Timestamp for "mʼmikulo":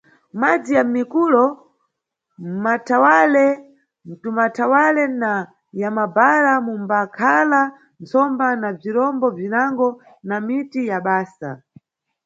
0.85-1.43